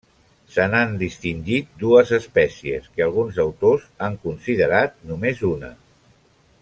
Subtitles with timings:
[0.53, 5.71] Se n'han distingit dues espècies que alguns autors han considerat només una.